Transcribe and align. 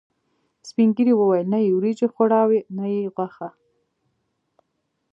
سپینږیرو 0.69 1.13
ویل: 1.17 1.45
نه 1.53 1.59
یې 1.65 1.71
وریجې 1.73 2.07
خوړاوې، 2.13 2.59
نه 2.77 2.85
یې 2.93 3.03
غوښه. 3.15 3.49